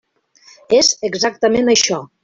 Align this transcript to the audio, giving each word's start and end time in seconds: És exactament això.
És 0.79 0.89
exactament 1.11 1.75
això. 1.77 2.05